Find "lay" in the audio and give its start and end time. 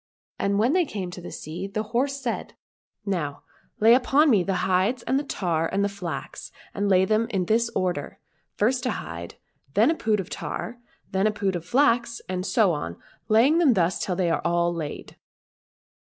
3.79-3.93, 6.89-7.05